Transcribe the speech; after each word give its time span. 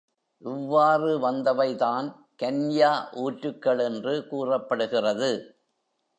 இவ்வாறு 0.41 1.19
வந்தவைதான் 1.19 2.07
கன்யா 2.39 2.91
ஊற்றுகள் 3.15 3.83
என்று 3.83 4.27
கூறப்படுகிறது. 4.27 5.31